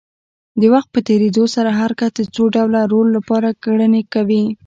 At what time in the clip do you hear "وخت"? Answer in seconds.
0.73-0.89